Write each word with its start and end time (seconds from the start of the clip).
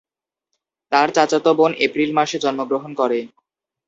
তার 0.91 1.07
চাচাতো 1.15 1.51
বোন 1.57 1.71
এপ্রিল 1.85 2.09
মাসে 2.17 2.37
জন্মগ্রহণ 2.43 2.91
করে। 2.95 3.19